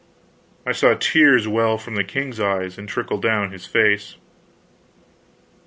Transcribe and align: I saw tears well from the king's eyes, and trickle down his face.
I 0.65 0.71
saw 0.71 0.95
tears 0.95 1.47
well 1.47 1.77
from 1.77 1.93
the 1.93 2.03
king's 2.03 2.39
eyes, 2.39 2.79
and 2.79 2.89
trickle 2.89 3.19
down 3.19 3.51
his 3.51 3.67
face. 3.67 4.15